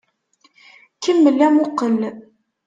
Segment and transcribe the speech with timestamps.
[1.03, 1.97] Kemmel amuqqel!